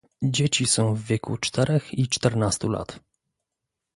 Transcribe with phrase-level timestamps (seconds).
[0.23, 2.99] Dzieci są w wieku czterech i czternastu lat